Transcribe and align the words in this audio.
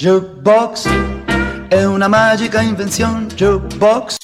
Jukebox 0.00 0.88
è 1.68 1.84
una 1.84 2.08
magica 2.08 2.62
invenzione. 2.62 3.26
Jukebox. 3.26 4.16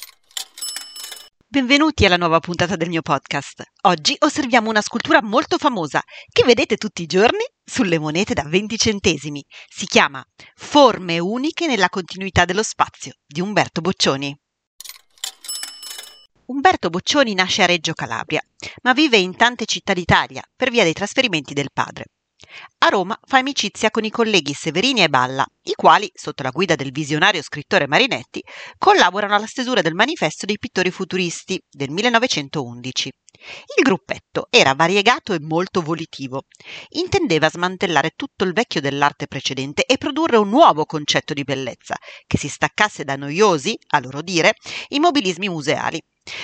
Benvenuti 1.47 2.03
alla 2.03 2.17
nuova 2.17 2.39
puntata 2.39 2.75
del 2.75 2.89
mio 2.89 3.03
podcast. 3.03 3.61
Oggi 3.83 4.15
osserviamo 4.17 4.71
una 4.71 4.81
scultura 4.81 5.21
molto 5.21 5.59
famosa 5.59 6.01
che 6.31 6.43
vedete 6.45 6.77
tutti 6.77 7.03
i 7.03 7.05
giorni 7.05 7.43
sulle 7.63 7.99
monete 7.99 8.33
da 8.33 8.41
20 8.41 8.75
centesimi. 8.75 9.45
Si 9.69 9.85
chiama 9.85 10.25
Forme 10.55 11.19
uniche 11.19 11.67
nella 11.67 11.89
continuità 11.89 12.43
dello 12.43 12.63
spazio 12.63 13.13
di 13.23 13.39
Umberto 13.39 13.79
Boccioni. 13.79 14.35
Umberto 16.47 16.89
Boccioni 16.89 17.35
nasce 17.35 17.61
a 17.61 17.67
Reggio 17.67 17.93
Calabria, 17.93 18.41
ma 18.81 18.93
vive 18.93 19.17
in 19.17 19.35
tante 19.35 19.65
città 19.65 19.93
d'Italia 19.93 20.41
per 20.55 20.71
via 20.71 20.81
dei 20.81 20.93
trasferimenti 20.93 21.53
del 21.53 21.69
padre. 21.71 22.05
A 22.79 22.89
Roma 22.89 23.19
fa 23.25 23.39
amicizia 23.39 23.89
con 23.89 24.03
i 24.03 24.11
colleghi 24.11 24.53
Severini 24.53 25.01
e 25.01 25.09
Balla, 25.09 25.45
i 25.63 25.73
quali, 25.73 26.09
sotto 26.13 26.43
la 26.43 26.51
guida 26.51 26.75
del 26.75 26.91
visionario 26.91 27.41
scrittore 27.41 27.87
Marinetti, 27.87 28.43
collaborano 28.77 29.35
alla 29.35 29.47
stesura 29.47 29.81
del 29.81 29.95
Manifesto 29.95 30.45
dei 30.45 30.57
pittori 30.59 30.91
futuristi 30.91 31.59
del 31.67 31.89
1911. 31.89 33.11
Il 33.77 33.83
gruppetto 33.83 34.47
era 34.49 34.73
variegato 34.73 35.33
e 35.33 35.39
molto 35.39 35.81
volitivo. 35.81 36.45
Intendeva 36.89 37.49
smantellare 37.49 38.11
tutto 38.15 38.43
il 38.43 38.53
vecchio 38.53 38.81
dell'arte 38.81 39.27
precedente 39.27 39.85
e 39.85 39.97
produrre 39.97 40.37
un 40.37 40.49
nuovo 40.49 40.85
concetto 40.85 41.33
di 41.33 41.43
bellezza, 41.43 41.95
che 42.25 42.37
si 42.37 42.49
staccasse 42.49 43.03
da 43.03 43.15
noiosi, 43.15 43.77
a 43.89 43.99
loro 43.99 44.21
dire, 44.21 44.55
immobilismi 44.89 45.49
museali 45.49 46.01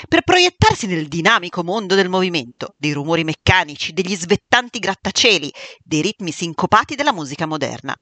per 0.08 0.22
proiettarsi 0.22 0.88
nel 0.88 1.08
dinamico 1.08 1.64
mondo 1.64 1.96
del 1.96 2.08
movimento, 2.10 2.74
dei 2.78 2.94
rumori 2.94 3.24
meccanici, 3.24 3.92
degli 3.92 4.16
svettanti 4.16 4.80
grattacieli, 4.80 5.52
dei 5.84 6.02
ritmi 6.02 6.32
sincopati 6.32 6.96
della 6.96 7.12
musica 7.12 7.46
moderna. 7.46 7.94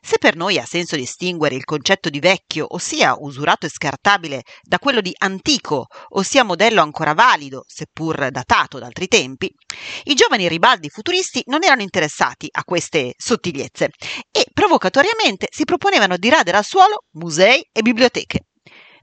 Se 0.00 0.18
per 0.18 0.36
noi 0.36 0.58
ha 0.58 0.64
senso 0.64 0.96
distinguere 0.96 1.54
il 1.54 1.64
concetto 1.64 2.08
di 2.08 2.20
vecchio, 2.20 2.66
ossia 2.74 3.16
usurato 3.18 3.66
e 3.66 3.70
scartabile, 3.70 4.42
da 4.62 4.78
quello 4.78 5.00
di 5.00 5.14
antico, 5.18 5.86
ossia 6.10 6.44
modello 6.44 6.80
ancora 6.82 7.14
valido, 7.14 7.64
seppur 7.66 8.30
datato 8.30 8.78
da 8.78 8.86
altri 8.86 9.08
tempi, 9.08 9.52
i 10.04 10.14
giovani 10.14 10.48
ribaldi 10.48 10.88
futuristi 10.88 11.42
non 11.46 11.64
erano 11.64 11.82
interessati 11.82 12.48
a 12.50 12.64
queste 12.64 13.14
sottigliezze 13.16 13.90
e 14.30 14.46
provocatoriamente 14.52 15.48
si 15.50 15.64
proponevano 15.64 16.16
di 16.16 16.28
radere 16.28 16.56
al 16.56 16.64
suolo 16.64 17.04
musei 17.12 17.66
e 17.72 17.82
biblioteche. 17.82 18.46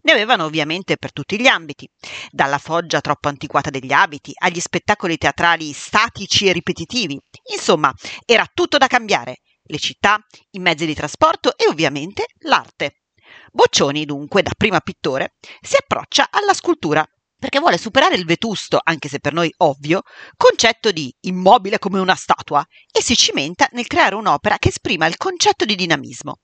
Ne 0.08 0.14
avevano 0.14 0.46
ovviamente 0.46 0.96
per 0.96 1.12
tutti 1.12 1.38
gli 1.38 1.48
ambiti, 1.48 1.90
dalla 2.30 2.60
foggia 2.60 3.02
troppo 3.02 3.28
antiquata 3.28 3.70
degli 3.70 3.92
abiti 3.92 4.32
agli 4.36 4.60
spettacoli 4.60 5.18
teatrali 5.18 5.74
statici 5.74 6.48
e 6.48 6.54
ripetitivi. 6.54 7.20
Insomma, 7.52 7.92
era 8.26 8.48
tutto 8.54 8.78
da 8.78 8.88
cambiare, 8.88 9.40
le 9.68 9.78
città, 9.78 10.20
i 10.52 10.60
mezzi 10.60 10.86
di 10.86 10.94
trasporto 10.94 11.58
e 11.58 11.68
ovviamente 11.68 12.26
l'arte. 12.40 13.04
Boccioni, 13.52 14.06
dunque, 14.06 14.42
da 14.42 14.52
prima 14.58 14.80
pittore, 14.80 15.36
si 15.62 15.76
approccia 15.78 16.28
alla 16.32 16.54
scultura 16.54 17.06
perché 17.40 17.60
vuole 17.60 17.78
superare 17.78 18.16
il 18.16 18.26
vetusto, 18.26 18.80
anche 18.84 19.10
se 19.10 19.20
per 19.20 19.34
noi 19.34 19.54
ovvio, 19.58 20.02
concetto 20.36 20.92
di 20.92 21.14
immobile 21.22 21.78
come 21.78 22.00
una 22.00 22.16
statua 22.16 22.66
e 22.92 23.02
si 23.02 23.16
cimenta 23.16 23.68
nel 23.74 23.86
creare 23.86 24.16
un'opera 24.16 24.58
che 24.58 24.70
esprima 24.70 25.06
il 25.06 25.18
concetto 25.18 25.64
di 25.64 25.76
dinamismo. 25.76 26.40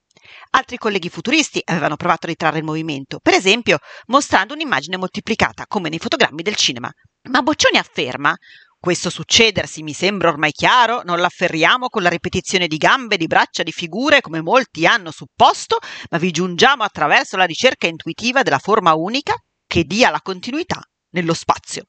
Altri 0.52 0.78
colleghi 0.78 1.10
futuristi 1.10 1.62
avevano 1.66 1.96
provato 1.96 2.26
a 2.26 2.30
ritrarre 2.30 2.60
il 2.60 2.64
movimento, 2.64 3.20
per 3.20 3.34
esempio 3.34 3.80
mostrando 4.06 4.54
un'immagine 4.54 4.98
moltiplicata, 4.98 5.66
come 5.68 5.90
nei 5.90 6.00
fotogrammi 6.00 6.44
del 6.44 6.56
cinema. 6.56 6.92
Ma 7.30 7.42
Boccioni 7.42 7.78
afferma 7.78 8.36
questo 8.84 9.10
succedersi 9.10 9.82
mi 9.82 9.94
sembra 9.94 10.28
ormai 10.28 10.52
chiaro, 10.52 11.04
non 11.06 11.22
l'afferriamo 11.22 11.88
con 11.88 12.02
la 12.02 12.10
ripetizione 12.10 12.68
di 12.68 12.76
gambe, 12.76 13.16
di 13.16 13.28
braccia, 13.28 13.64
di 13.64 13.72
figure, 13.72 14.20
come 14.20 14.42
molti 14.42 14.86
hanno 14.86 15.10
supposto, 15.10 15.78
ma 16.10 16.18
vi 16.18 16.32
giungiamo 16.32 16.84
attraverso 16.84 17.38
la 17.38 17.46
ricerca 17.46 17.88
intuitiva 17.88 18.44
della 18.44 18.60
forma 18.60 18.94
unica 18.94 19.36
che 19.66 19.86
dia 19.86 20.10
la 20.10 20.20
continuità 20.22 20.82
nello 21.12 21.34
spazio. 21.34 21.86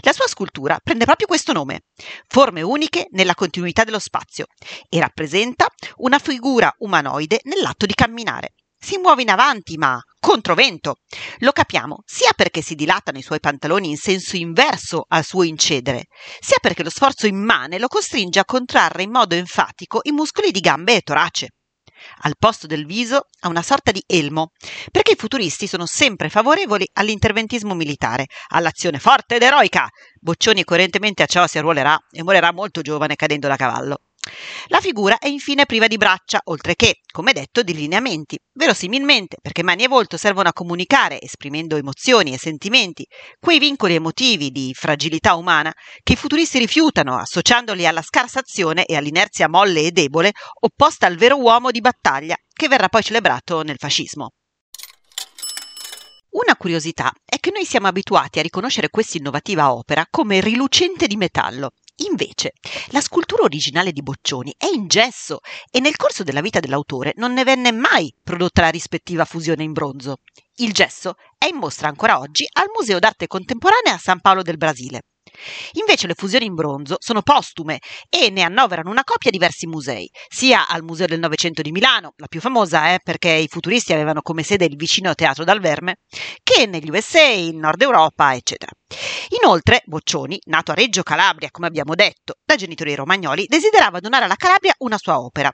La 0.00 0.12
sua 0.12 0.26
scultura 0.26 0.80
prende 0.82 1.04
proprio 1.04 1.28
questo 1.28 1.52
nome, 1.52 1.82
forme 2.26 2.62
uniche 2.62 3.06
nella 3.10 3.36
continuità 3.36 3.84
dello 3.84 4.00
spazio, 4.00 4.46
e 4.88 4.98
rappresenta 4.98 5.68
una 5.98 6.18
figura 6.18 6.68
umanoide 6.78 7.42
nell'atto 7.44 7.86
di 7.86 7.94
camminare. 7.94 8.54
Si 8.76 8.98
muove 8.98 9.22
in 9.22 9.30
avanti, 9.30 9.76
ma 9.76 9.96
controvento. 10.18 10.96
Lo 11.38 11.52
capiamo 11.52 12.02
sia 12.04 12.32
perché 12.34 12.62
si 12.62 12.74
dilatano 12.74 13.18
i 13.18 13.22
suoi 13.22 13.40
pantaloni 13.40 13.90
in 13.90 13.96
senso 13.96 14.36
inverso 14.36 15.04
al 15.08 15.24
suo 15.24 15.42
incedere, 15.42 16.06
sia 16.40 16.58
perché 16.60 16.82
lo 16.82 16.90
sforzo 16.90 17.26
immane 17.26 17.78
lo 17.78 17.88
costringe 17.88 18.38
a 18.38 18.44
contrarre 18.44 19.02
in 19.02 19.10
modo 19.10 19.34
enfatico 19.34 20.00
i 20.02 20.12
muscoli 20.12 20.50
di 20.50 20.60
gambe 20.60 20.96
e 20.96 21.00
torace 21.00 21.48
al 22.22 22.36
posto 22.38 22.66
del 22.66 22.86
viso 22.86 23.26
ha 23.40 23.48
una 23.48 23.62
sorta 23.62 23.90
di 23.90 24.02
elmo, 24.06 24.52
perché 24.90 25.12
i 25.12 25.16
futuristi 25.16 25.66
sono 25.66 25.86
sempre 25.86 26.28
favorevoli 26.28 26.88
all'interventismo 26.92 27.74
militare, 27.74 28.26
all'azione 28.48 28.98
forte 28.98 29.36
ed 29.36 29.42
eroica. 29.42 29.88
Boccioni 30.20 30.64
coerentemente 30.64 31.22
a 31.22 31.26
ciò 31.26 31.46
si 31.46 31.58
arruolerà 31.58 31.98
e 32.10 32.22
morirà 32.22 32.52
molto 32.52 32.80
giovane 32.80 33.16
cadendo 33.16 33.48
da 33.48 33.56
cavallo. 33.56 34.00
La 34.66 34.80
figura 34.80 35.18
è 35.18 35.28
infine 35.28 35.66
priva 35.66 35.86
di 35.86 35.96
braccia, 35.96 36.40
oltre 36.44 36.74
che, 36.74 37.00
come 37.10 37.32
detto, 37.32 37.62
di 37.62 37.74
lineamenti. 37.74 38.38
Verosimilmente, 38.52 39.36
perché 39.40 39.62
mani 39.62 39.84
e 39.84 39.88
volto 39.88 40.16
servono 40.16 40.48
a 40.48 40.52
comunicare, 40.52 41.20
esprimendo 41.20 41.76
emozioni 41.76 42.32
e 42.32 42.38
sentimenti, 42.38 43.06
quei 43.38 43.58
vincoli 43.58 43.94
emotivi 43.94 44.50
di 44.50 44.72
fragilità 44.74 45.34
umana 45.34 45.72
che 46.02 46.14
i 46.14 46.16
futuristi 46.16 46.58
rifiutano, 46.58 47.16
associandoli 47.18 47.86
alla 47.86 48.02
scarsa 48.02 48.40
azione 48.40 48.84
e 48.84 48.96
all'inerzia 48.96 49.48
molle 49.48 49.82
e 49.82 49.90
debole, 49.90 50.32
opposta 50.60 51.06
al 51.06 51.16
vero 51.16 51.36
uomo 51.38 51.70
di 51.70 51.80
battaglia, 51.80 52.36
che 52.52 52.68
verrà 52.68 52.88
poi 52.88 53.02
celebrato 53.02 53.62
nel 53.62 53.76
fascismo. 53.78 54.32
Una 56.30 56.56
curiosità 56.56 57.10
è 57.24 57.38
che 57.40 57.50
noi 57.50 57.64
siamo 57.64 57.86
abituati 57.86 58.38
a 58.38 58.42
riconoscere 58.42 58.90
questa 58.90 59.16
innovativa 59.16 59.72
opera 59.72 60.06
come 60.10 60.40
rilucente 60.40 61.06
di 61.06 61.16
metallo, 61.16 61.70
Invece, 62.06 62.52
la 62.90 63.00
scultura 63.00 63.42
originale 63.42 63.90
di 63.90 64.02
Boccioni 64.02 64.54
è 64.56 64.66
in 64.66 64.86
gesso 64.86 65.40
e 65.70 65.80
nel 65.80 65.96
corso 65.96 66.22
della 66.22 66.40
vita 66.40 66.60
dell'autore 66.60 67.12
non 67.16 67.32
ne 67.32 67.42
venne 67.42 67.72
mai 67.72 68.14
prodotta 68.22 68.60
la 68.60 68.68
rispettiva 68.68 69.24
fusione 69.24 69.64
in 69.64 69.72
bronzo. 69.72 70.18
Il 70.56 70.72
gesso 70.72 71.16
è 71.36 71.46
in 71.46 71.56
mostra 71.56 71.88
ancora 71.88 72.20
oggi 72.20 72.46
al 72.52 72.70
Museo 72.72 73.00
d'arte 73.00 73.26
contemporanea 73.26 73.94
a 73.94 73.98
San 73.98 74.20
Paolo 74.20 74.42
del 74.42 74.58
Brasile. 74.58 75.02
Invece 75.72 76.06
le 76.06 76.14
fusioni 76.14 76.46
in 76.46 76.54
bronzo 76.54 76.96
sono 76.98 77.22
postume 77.22 77.80
e 78.08 78.30
ne 78.30 78.42
annoverano 78.42 78.90
una 78.90 79.04
copia 79.04 79.30
diversi 79.30 79.66
musei, 79.66 80.10
sia 80.28 80.68
al 80.68 80.82
Museo 80.82 81.06
del 81.06 81.18
Novecento 81.18 81.62
di 81.62 81.70
Milano, 81.70 82.12
la 82.16 82.26
più 82.26 82.40
famosa 82.40 82.94
eh, 82.94 83.00
perché 83.02 83.30
i 83.30 83.48
futuristi 83.48 83.92
avevano 83.92 84.22
come 84.22 84.42
sede 84.42 84.64
il 84.64 84.76
vicino 84.76 85.14
Teatro 85.14 85.44
dal 85.44 85.60
Verme, 85.60 85.98
che 86.42 86.66
negli 86.66 86.90
USA, 86.90 87.22
in 87.22 87.58
Nord 87.58 87.82
Europa, 87.82 88.34
eccetera. 88.34 88.72
Inoltre, 89.40 89.82
Boccioni, 89.84 90.40
nato 90.46 90.72
a 90.72 90.74
Reggio 90.74 91.02
Calabria, 91.02 91.50
come 91.50 91.66
abbiamo 91.66 91.94
detto, 91.94 92.36
da 92.44 92.56
genitori 92.56 92.94
romagnoli, 92.94 93.46
desiderava 93.46 94.00
donare 94.00 94.24
alla 94.24 94.36
Calabria 94.36 94.74
una 94.78 94.98
sua 94.98 95.20
opera. 95.20 95.50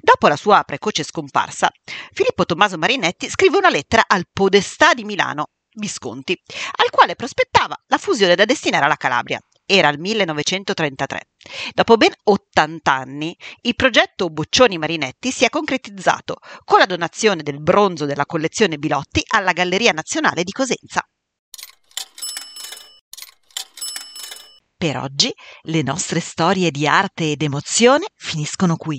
Dopo 0.00 0.28
la 0.28 0.36
sua 0.36 0.62
precoce 0.64 1.04
scomparsa, 1.04 1.68
Filippo 2.12 2.44
Tommaso 2.44 2.78
Marinetti 2.78 3.28
scrive 3.28 3.58
una 3.58 3.70
lettera 3.70 4.04
al 4.06 4.24
Podestà 4.32 4.94
di 4.94 5.04
Milano, 5.04 5.48
Visconti, 5.80 6.40
al 6.76 6.90
quale 6.90 7.16
prospettava 7.16 7.74
la 7.88 7.98
fusione 7.98 8.36
da 8.36 8.44
destinare 8.44 8.84
alla 8.84 8.94
Calabria. 8.94 9.40
Era 9.66 9.88
il 9.88 9.98
1933. 9.98 11.30
Dopo 11.74 11.96
ben 11.96 12.12
80 12.22 12.92
anni, 12.92 13.36
il 13.62 13.74
progetto 13.74 14.28
Boccioni 14.28 14.78
Marinetti 14.78 15.32
si 15.32 15.44
è 15.44 15.48
concretizzato 15.48 16.36
con 16.64 16.78
la 16.78 16.86
donazione 16.86 17.42
del 17.42 17.60
bronzo 17.60 18.04
della 18.04 18.26
collezione 18.26 18.78
Bilotti 18.78 19.22
alla 19.34 19.52
Galleria 19.52 19.92
Nazionale 19.92 20.44
di 20.44 20.52
Cosenza. 20.52 21.04
Per 24.76 24.96
oggi 24.96 25.30
le 25.64 25.82
nostre 25.82 26.20
storie 26.20 26.70
di 26.70 26.86
arte 26.86 27.32
ed 27.32 27.42
emozione 27.42 28.06
finiscono 28.16 28.76
qui. 28.76 28.98